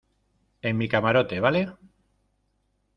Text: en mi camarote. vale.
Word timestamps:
en 0.63 0.77
mi 0.79 0.87
camarote. 0.89 1.39
vale. 1.39 1.67